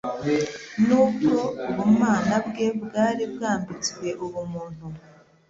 [0.87, 1.31] Nubwo
[1.69, 4.85] ubumana bwe bwari bwambitswe ubumuntu,